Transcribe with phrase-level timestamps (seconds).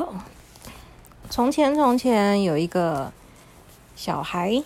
[0.00, 0.14] 好，
[1.28, 3.12] 从前从前有一个
[3.94, 4.62] 小孩，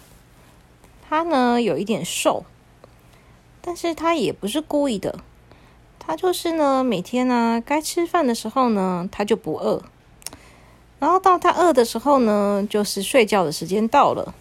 [1.08, 2.44] 他呢有一点瘦，
[3.60, 5.18] 但是他也不是故意的，
[5.98, 9.82] 他就是呢每天呢该吃饭的时候呢他就不饿，
[11.00, 14.32] 然后到他饿的时候呢就是睡觉的时间到了，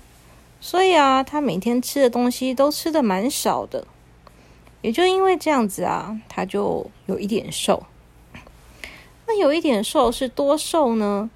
[0.62, 3.88] 所以啊他每天吃的东西都吃的蛮少的，
[4.84, 7.84] 也就因为这样子啊他就有一点瘦。
[9.34, 11.28] 那有一点瘦是多瘦呢？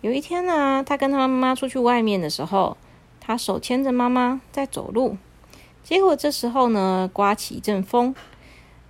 [0.00, 2.76] 有一天呢，他跟他妈妈出去外面的时候，
[3.20, 5.16] 他手牵着妈妈在走路。
[5.84, 8.12] 结果这时候呢，刮起一阵风，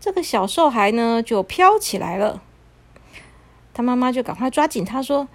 [0.01, 2.41] 这个小瘦孩呢就飘起来了。
[3.75, 5.29] 他妈妈就赶快抓紧他说：“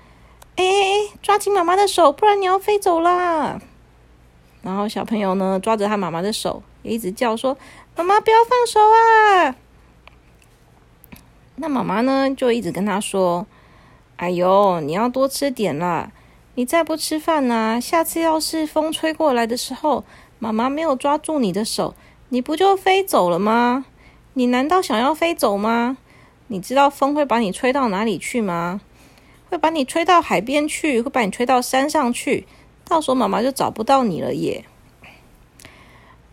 [0.57, 3.61] 哎哎哎，抓紧妈妈的手，不然你要飞走啦！”
[4.63, 7.55] 然后小朋友呢抓着他妈妈的手，也一直叫说
[7.95, 9.55] ：“妈妈不要放手啊！”
[11.59, 13.47] 那妈妈呢，就一直跟他说
[14.17, 16.11] ：“哎呦，你要多吃点啦！
[16.53, 20.03] 你再不吃饭呢，下次要是风吹过来的时候，
[20.37, 21.95] 妈妈没有抓住你的手，
[22.29, 23.85] 你不就飞走了吗？
[24.33, 25.97] 你难道想要飞走吗？
[26.45, 28.79] 你知道风会把你吹到哪里去吗？
[29.49, 32.45] 会把你吹到海边去，会把你吹到山上去，
[32.87, 34.63] 到时候妈妈就找不到你了耶！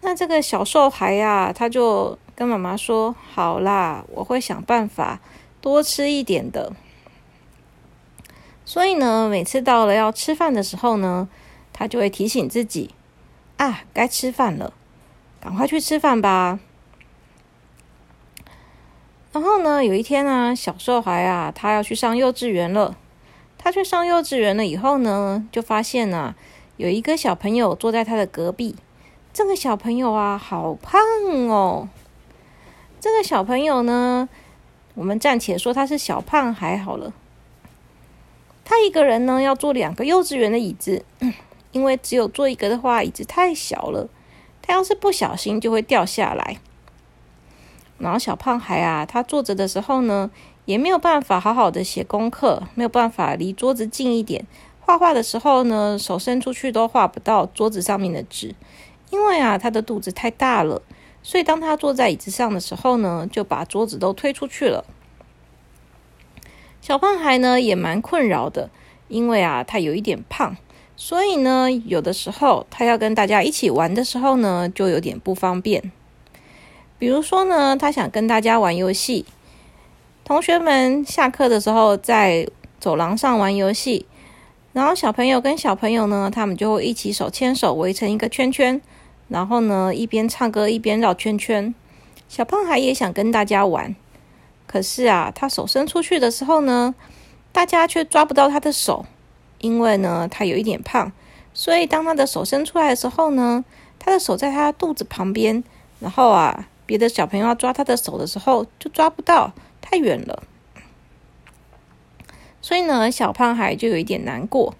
[0.02, 5.20] 那这个小瘦孩呀，他就。”跟妈妈说好啦，我会想办法
[5.60, 6.72] 多吃一点的。
[8.64, 11.28] 所以呢，每次到了要吃饭的时候呢，
[11.72, 12.90] 他就会提醒自己
[13.58, 14.72] 啊，该吃饭了，
[15.40, 16.58] 赶快去吃饭吧。
[19.32, 22.96] 然后呢，有一天呢，小瘦孩啊，他要去上幼稚园了。
[23.58, 26.34] 他去上幼稚园了以后呢，就发现呢，
[26.76, 28.76] 有一个小朋友坐在他的隔壁。
[29.32, 31.00] 这个小朋友啊，好胖
[31.48, 31.88] 哦。
[33.04, 34.30] 这个小朋友呢，
[34.94, 37.12] 我们暂且说他是小胖还好了。
[38.64, 41.04] 他一个人呢要坐两个幼稚园的椅子，
[41.72, 44.08] 因为只有坐一个的话，椅子太小了。
[44.62, 46.56] 他要是不小心就会掉下来。
[47.98, 50.30] 然后小胖孩啊，他坐着的时候呢，
[50.64, 54.46] 也没有办法好好的写功课，没有办法离桌子近一点。
[54.80, 58.54] 画画的时候呢，手伸出去都画不到桌子上面的纸，
[59.10, 60.80] 因为啊，他的肚子太大了。
[61.26, 64.84] 所以，当他坐在椅子上的时候呢，就把桌子都推出去了。
[66.82, 68.68] 小胖孩呢也蛮困扰的，
[69.08, 70.54] 因为啊，他有一点胖，
[70.96, 75.90] 所以呢，有的时候他要跟大家一起玩的时候呢，就有点不方便。
[76.98, 79.24] 比如说呢，他想跟大家玩游戏，
[80.24, 82.46] 同学们下课的时候在
[82.78, 84.04] 走廊上玩游戏，
[84.74, 88.82] 然后小朋友跟小朋友呢，他们就会一起手牵手围成一个圈圈。
[89.28, 91.74] 然后呢，一边唱歌一边绕圈圈。
[92.28, 93.94] 小胖孩也想跟大家玩，
[94.66, 96.94] 可是啊，他手伸出去的时候呢，
[97.52, 99.06] 大家却抓不到他的手，
[99.58, 101.12] 因为呢，他有一点胖，
[101.52, 103.64] 所以当他的手伸出来的时候呢，
[103.98, 105.62] 他的手在他肚子旁边，
[106.00, 110.42] 然后啊，别的小朋友要抓他的手的时候就抓不到，太远了。
[112.60, 114.74] 所以呢，小胖孩就有一点难过。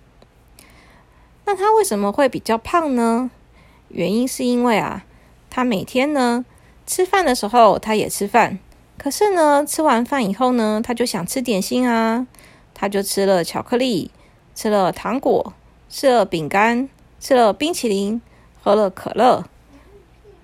[1.45, 3.31] 那他为什么会比较胖呢？
[3.89, 5.05] 原因是因为啊，
[5.51, 6.45] 他每天呢
[6.87, 8.59] 吃饭的时候他也吃饭，
[8.99, 12.27] 可是呢吃完饭以后呢，他就想吃点心啊，
[12.75, 14.11] 他就吃了巧克力，
[14.55, 15.55] 吃了糖果，
[15.89, 16.89] 吃了饼干，
[17.21, 18.21] 吃了冰淇淋，
[18.61, 19.45] 喝了可乐，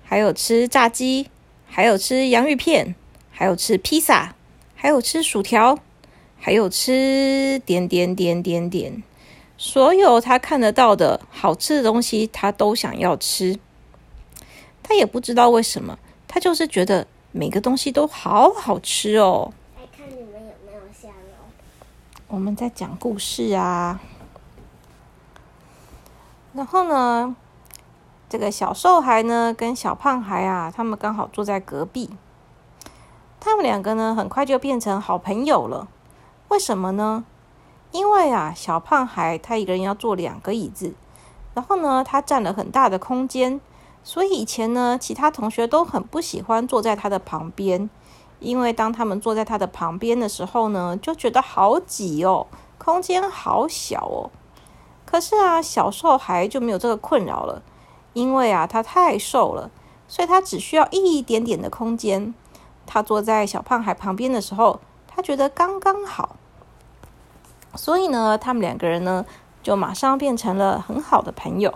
[0.03, 1.29] 还有吃炸鸡，
[1.67, 2.95] 还有吃洋芋片，
[3.31, 4.35] 还有吃披萨，
[4.75, 5.77] 还有吃薯条，
[6.39, 9.03] 还有吃点点点点点。
[9.63, 13.59] 所有他看得到的好吃的东西，他都想要吃。
[14.81, 19.53] 他也不知道为什么，他就是觉得每个东西都好好吃哦。
[19.77, 21.45] 来看你们有没有下楼？
[22.27, 24.01] 我们在讲故事啊。
[26.53, 27.35] 然后呢，
[28.27, 32.09] 这个小瘦孩呢，跟小胖孩啊，他们刚好坐在隔壁。
[33.39, 35.87] 他们两个呢，很快就变成好朋友了。
[36.47, 37.25] 为什么呢？
[37.91, 40.93] 因为啊，小胖孩他一个人要坐两个椅子，
[41.53, 43.59] 然后呢，他占了很大的空间，
[44.03, 47.89] 所以以前呢，其他同学都很不喜欢坐在他的旁边，
[48.39, 52.47] 因为当他们坐在他的旁边的时候呢，就觉得好挤哦，
[52.77, 54.31] 空间好小哦。
[55.05, 57.61] 可是啊，小瘦孩就没有这个困扰了，
[58.13, 59.69] 因为啊，他太瘦了，
[60.07, 62.33] 所以他只需要一点点的空间。
[62.85, 66.37] 他坐在小胖孩旁边的时候，他觉得刚刚好。
[67.75, 69.25] 所以呢，他们两个人呢，
[69.63, 71.73] 就马上变成了很好的朋友。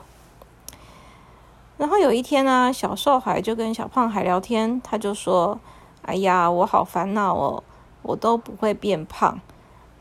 [1.77, 5.59] 然后有一天呢，小瘦孩就跟小胖孩聊天，他就说
[6.03, 7.63] ：“哎呀，我好烦恼哦，
[8.01, 9.39] 我都不会变胖，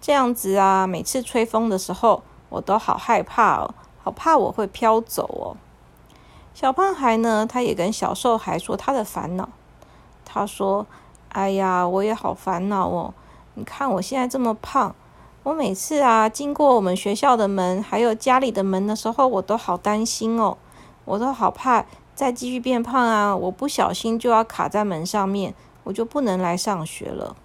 [0.00, 5.56] 这样子啊，每次吹风的时候，我都好害怕哦，好怕我会飘走哦。
[6.54, 9.48] 小胖孩呢，他也跟小瘦孩说他的烦恼。
[10.24, 10.86] 他说
[11.30, 13.14] ：“哎呀，我也好烦恼哦！
[13.54, 14.94] 你看我现在这么胖，
[15.44, 20.56] 我每次啊经过我们学校的门，还有家里的门的时候，我都好担心哦，
[21.04, 23.36] 我都好怕再继续变胖啊！
[23.36, 27.36] 我不小心就要卡在门上面，我就不能来上学了。”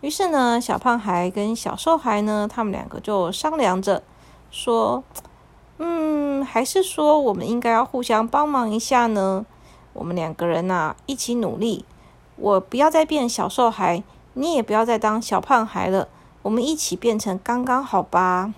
[0.00, 4.02] 于是呢，小胖孩跟小瘦孩呢，他们两个就商量着
[4.50, 5.04] 说。
[5.82, 9.44] 嗯，还是说我们应该要互相帮忙一下呢？
[9.92, 11.84] 我们两个人呐，一起努力。
[12.36, 14.02] 我不要再变小瘦孩，
[14.32, 16.08] 你也不要再当小胖孩了。
[16.42, 18.54] 我们一起变成刚刚好吧。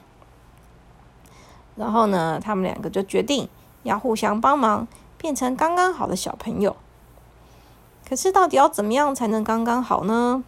[1.77, 3.49] 然后呢，他们两个就决定
[3.83, 4.87] 要互相帮忙，
[5.17, 6.77] 变成刚刚好的小朋友。
[8.09, 10.45] 可是，到底要怎么样才能刚刚好呢？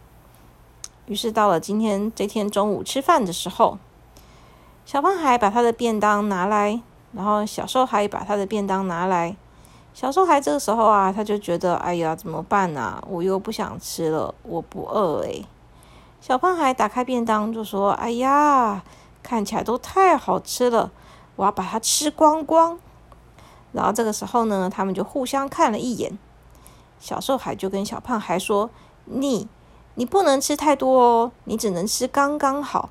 [1.07, 3.77] 于是，到了今天这天中午吃饭的时候。
[4.85, 6.79] 小胖孩把他的便当拿来，
[7.11, 9.35] 然后小瘦孩把他的便当拿来。
[9.95, 13.03] 小瘦孩这个时候啊，他就觉得：“哎呀，怎么办啊？
[13.09, 15.43] 我又不想吃了，我不饿诶。
[16.27, 18.83] 小胖孩打开便当就说：“哎呀，
[19.21, 20.89] 看起来都太好吃了，
[21.35, 22.79] 我要把它吃光光。”
[23.73, 26.17] 然后这个时候呢，他们就互相看了一眼。
[26.99, 28.71] 小瘦孩就跟小胖孩说
[29.05, 29.47] ：“你，
[29.93, 32.89] 你不能吃太多哦，你只能吃刚刚好。”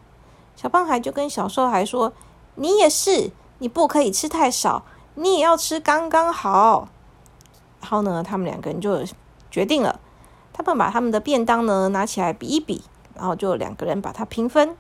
[0.55, 2.13] 小胖孩就跟小瘦孩说
[2.55, 4.85] ：“你也是，你不可以吃太少，
[5.17, 6.87] 你也要吃刚刚好。”
[7.83, 9.05] 然后呢，他们两个人就
[9.51, 9.99] 决定了，
[10.53, 12.85] 他们把他们的便当呢拿起来比一比，
[13.15, 14.77] 然后就两个人把它平分。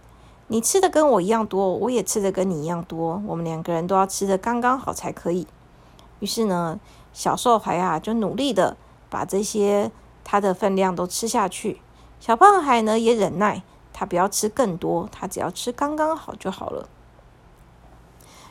[0.48, 5.46] 你吃的跟我一样多，我也吃的跟你一样多，我们两个人都要吃的刚刚好才可以。
[6.20, 6.78] 于是呢，
[7.12, 8.76] 小瘦孩啊就努力的
[9.08, 9.90] 把这些
[10.22, 11.80] 他的分量都吃下去，
[12.20, 13.62] 小胖孩呢也忍耐。
[13.96, 16.88] 他不要吃更多，他只要吃刚刚好就好了。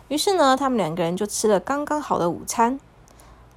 [0.08, 2.80] 于是呢，他们两个人就吃了刚刚好的午餐。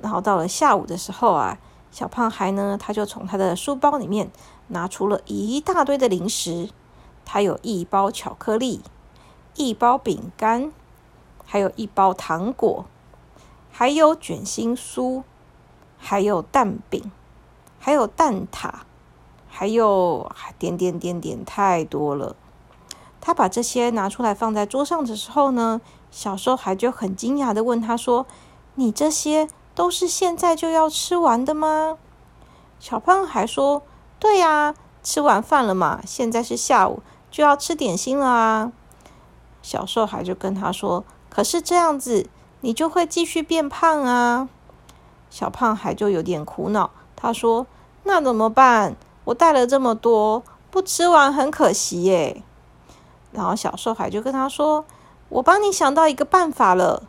[0.03, 1.57] 然后到了下午的时候啊，
[1.93, 4.29] 小胖孩呢，他就从他的书包里面
[4.69, 6.71] 拿出了一大堆的零食。
[7.25, 8.83] 他有一包巧克力，
[9.55, 10.73] 一包饼干，
[11.45, 12.85] 还有一包糖果，
[13.71, 15.23] 还有卷心酥，
[15.99, 17.11] 还有蛋饼，
[17.79, 18.73] 还有蛋挞。
[19.49, 22.37] 还有点点点点太多了。
[23.23, 25.81] 他把这些拿出来放在桌上的时候呢，
[26.11, 28.27] 小瘦孩就很惊讶的问他说
[28.77, 31.97] ：“你这些都是现在就要吃完的吗？”
[32.79, 33.83] 小胖还说
[34.19, 38.73] ：“对呀，吃完饭了嘛，现在是下午，就要吃点心了啊。”
[39.63, 42.29] 小瘦孩就跟他说：“可是这样子，
[42.61, 44.49] 你就会继续变胖啊。”
[45.29, 47.67] 小胖孩就有点苦恼，他说
[48.05, 48.97] ：“那怎么办？”
[49.27, 52.43] 我带了这么多，不吃完很可惜耶。
[53.33, 54.85] 然后小瘦孩就跟他说
[55.29, 57.03] ：“我帮你想到一个办法了，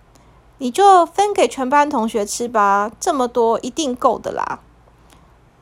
[0.58, 4.60] 你就分给全班同学吃吧，这么多一定够的啦。”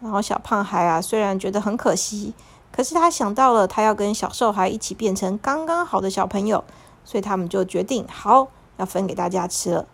[0.05, 2.35] 然后小胖孩啊，虽然觉得很可惜，
[2.71, 6.63] 可是他想到了他要跟小瘦孩一起变成刚刚好的小朋友，
[7.03, 9.87] 所以他们就决定好要分给大家吃了。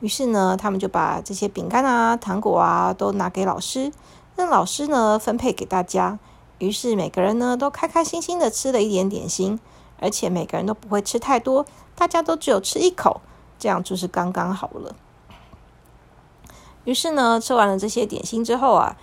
[0.00, 3.90] 于是呢，他们就把这些饼干啊、糖果啊都拿给老师。
[4.36, 6.18] 让老师呢分配给大家，
[6.58, 9.58] 于是每个人呢都开开心心的吃了一点点心，
[9.98, 13.22] 而且每个人都不会吃太多，大家都只有吃一口，
[13.58, 14.94] 这样就是刚刚好了。
[16.84, 18.96] 于是呢，吃完了这些点心之后啊，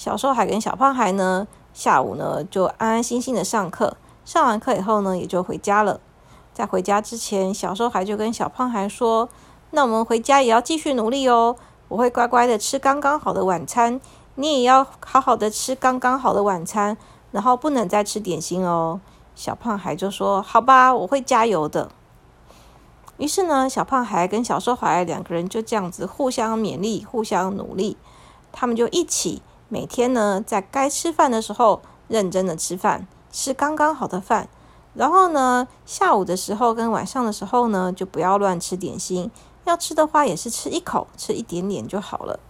[0.00, 6.00] 小瘦孩跟小胖孩呢下午呢就安安心心的上课，上完课以后呢也就回家了。
[6.54, 9.28] 在回家之前，小瘦孩就跟小胖孩说
[9.72, 11.54] ：“那我们回家也要继续努力哦，
[11.88, 14.00] 我会乖乖的吃刚刚好的晚餐。”
[14.36, 16.96] 你也要好好的吃刚刚好的晚餐，
[17.30, 19.02] 然后不能再吃点心哦。
[19.34, 21.90] 小胖孩就说：“好吧，我会加油的。”
[23.18, 27.98] 于是呢，小胖孩跟小瘦孩两个人就这样子互相勉励、互相努力。
[28.50, 34.48] 他们就一起每天呢，在该吃饭的时候认真的吃饭，吃刚刚好的饭。
[34.94, 39.30] 然后呢，下午的时候跟晚上的时候呢，就不要乱吃点心。
[39.64, 42.40] 要吃的话，也是吃一口，吃一点点就好了。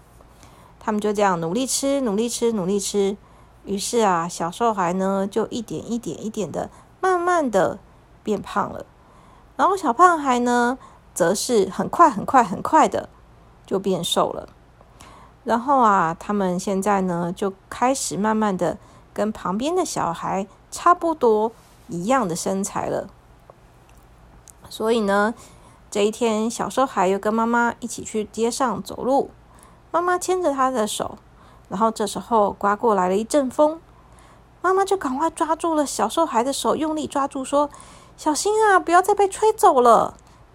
[0.78, 3.18] 他们就这样努力吃，努力吃，努力吃。
[3.66, 6.70] 于是啊，小瘦孩呢就一点一点一点的，
[7.02, 7.78] 慢慢的
[8.22, 8.86] 变胖了。
[9.56, 10.78] 然后小胖孩呢，
[11.12, 13.10] 则是很快很快很快的
[13.66, 14.48] 就变瘦了。
[15.44, 18.76] 然后啊，他们现在呢就开始慢慢的
[19.12, 21.52] 跟旁边的小孩差不多
[21.88, 23.08] 一样的身材了。
[24.68, 25.34] 所以呢，
[25.90, 29.30] 这一天小瘦孩又跟妈妈一起去街上走路。
[29.90, 31.18] 妈妈牵着他的手，
[31.68, 33.80] 然后这时候刮过来了一阵风，
[34.62, 37.68] 妈妈就赶快抓住了小瘦孩的手，用力抓住，说
[38.16, 40.14] ：“小心啊，不要再被吹走了。”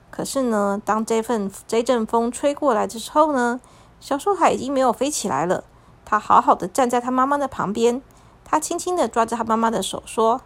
[0.09, 3.59] 可是呢，当这份这阵风吹过来的时候呢，
[3.99, 5.63] 小瘦孩已经没有飞起来了。
[6.03, 8.01] 他好好的站在他妈妈的旁边，
[8.43, 10.41] 他轻轻的抓着他妈妈的手，说：“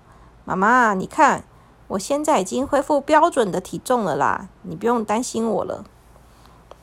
[0.45, 1.43] 妈妈，你看，
[1.89, 5.83] 我现在已经恢复标准的体重了啦，你不用担心我了。”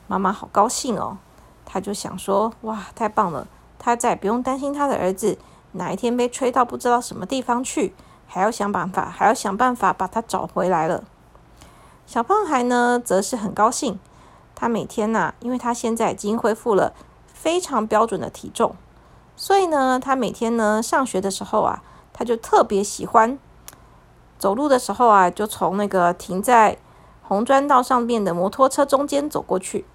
[0.05, 1.17] 妈妈好高兴哦，
[1.65, 3.47] 他就想说：“哇，太棒了！
[3.79, 5.37] 他再也不用担心他的儿子
[5.71, 7.95] 哪一天被吹到不知道什么地方去，
[8.27, 11.03] 还要想办法，还要想办法把他找回来了。”
[12.05, 13.99] 小胖孩呢，则是很高兴。
[14.59, 16.91] 他每天呐，因为他现在已经恢复了
[17.27, 18.75] 非常标准的体重，
[19.35, 23.37] 所以呢，他每天呢上学的时候啊，他就特别喜欢
[24.39, 26.79] 走路的时候啊，就从那个停在
[27.21, 29.85] 红砖道上面的摩托车中间走过去。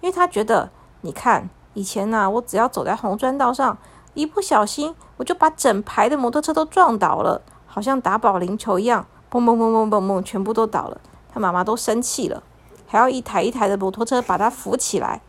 [0.00, 0.70] 因为他觉得，
[1.02, 3.76] 你看以前呢，我只要走在红砖道上，
[4.14, 10.98] 一不小心我就把整排的摩托车都撞倒了，好像打保龄球一样，嘣嘣嘣嘣嘣嘣，全部都倒了。
[11.30, 12.42] 他妈妈都生气了，
[12.88, 15.20] 还要一台一台的摩托车把他扶起来。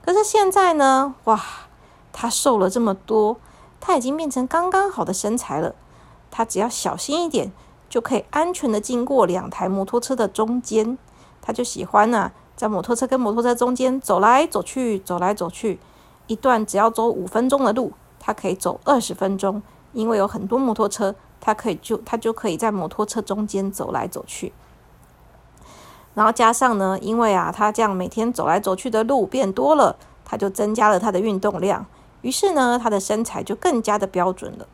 [0.00, 1.42] 可是现在呢，哇，
[2.12, 3.38] 他瘦了这么多，
[3.80, 5.74] 他已经变成刚刚好的身材了。
[6.30, 7.50] 他只要小心一点，
[7.88, 10.96] 就可以安全的经过两台摩托车的中间。
[11.42, 12.30] 他就喜欢呢。
[12.54, 15.78] 在摩托车跟摩托车中间走来走去，走来走去，
[16.26, 19.62] 一段只要走五分钟的路，他可以走二十分钟，
[19.92, 24.52] 因为有很多摩托车，他可以就他就可以在摩托车中间走来走去。
[26.18, 29.94] 然后加上呢，因为啊，他这样每天走来走去的路变多了，
[30.24, 31.86] 他就增加了他的运动量，
[32.22, 34.66] 于是呢，他的身材就更加的标准了。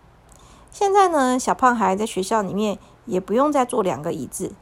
[0.71, 4.53] 现在呢，小胖孩在学校里面也不用再坐两个椅子。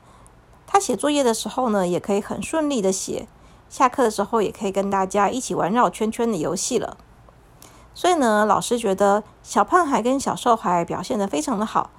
[0.67, 3.29] 他写作业的时候呢，也可以很顺利的写；
[3.69, 6.97] 下课的时候，也可以跟大家一起玩绕圈圈的游戏了。
[7.95, 11.91] 所以呢，老师觉得小胖孩跟小瘦孩表现的非常的好。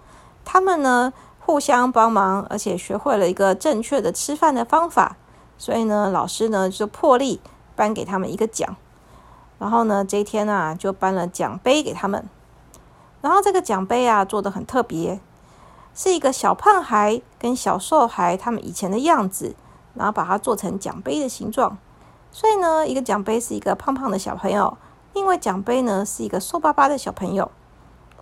[0.44, 1.14] 他们呢
[1.46, 5.18] 互相帮忙，而且学会了一个正确的吃饭的方法。
[5.58, 7.42] 所以呢，老师呢就破例
[7.76, 8.76] 颁给他们一个奖。
[9.60, 12.28] 然后呢，这一天啊，就颁了奖杯给他们。
[13.22, 15.20] 然后这个奖杯啊，做的很特别。
[15.94, 19.56] 是一个小胖孩跟小瘦孩他们以前的样子，
[19.94, 21.78] 然后把它做成奖杯的形状。
[22.32, 24.76] 所以呢，一个奖杯是一个胖胖的小朋友，
[25.14, 27.52] 另外奖杯呢是一个瘦巴巴的小朋友。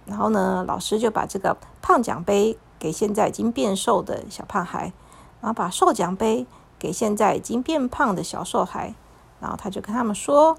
[0.05, 4.91] 然后呢，老师就把这个胖奖杯给现在已经变瘦的小胖孩，
[5.39, 6.47] 然后把瘦奖杯
[6.79, 8.95] 给现在已经变胖的小瘦孩。
[9.39, 10.57] 然后他就跟他们说：“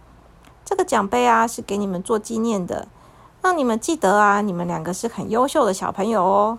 [0.64, 2.86] 这个奖杯啊，是给你们做纪念的，
[3.42, 6.58] 让你们记得啊，你们两个是很优秀的小朋友哦。”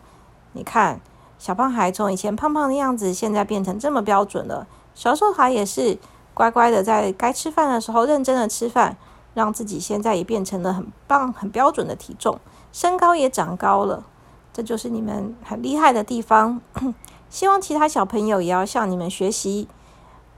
[0.51, 1.00] 你看，
[1.39, 4.67] 小胖孩从以前胖胖的样子，现在变成这么标准了。
[4.93, 5.98] 小瘦孩也是
[6.34, 8.98] 乖乖的，在该吃饭的时候认真的吃饭，
[9.34, 12.38] 让自己现在也变成了很棒、很标准的体重，
[12.74, 14.03] 身高也长高了。
[14.53, 16.62] 这就是你们很厉害的地方。
[17.29, 19.67] 希望其他小朋友也要向你们学习。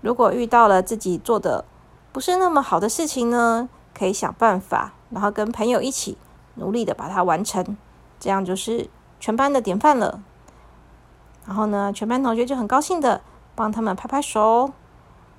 [0.01, 1.65] 如果遇到了自己做的
[2.11, 6.17] 不是那么好的事情呢，可以想办法，然后跟朋友一起
[6.55, 7.77] 努力的把它完成。
[8.19, 8.89] 这样就是。
[9.17, 10.21] 全班的典范了，
[11.47, 13.21] 然后呢，全班同学就很高兴的
[13.55, 14.71] 帮他们拍拍手。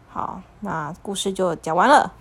[0.09, 2.13] 好，那故事就讲完了。